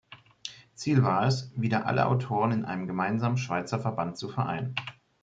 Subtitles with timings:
[0.73, 4.73] Ziel war es, wieder alle Autoren in einem gemeinsamen Schweizer Verband zu vereinen.